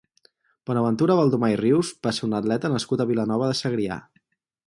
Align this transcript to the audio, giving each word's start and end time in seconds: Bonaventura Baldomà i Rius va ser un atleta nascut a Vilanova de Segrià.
Bonaventura 0.69 1.17
Baldomà 1.19 1.49
i 1.55 1.59
Rius 1.61 1.91
va 2.07 2.15
ser 2.19 2.25
un 2.29 2.35
atleta 2.39 2.73
nascut 2.77 3.03
a 3.05 3.09
Vilanova 3.13 3.51
de 3.53 3.61
Segrià. 3.63 3.99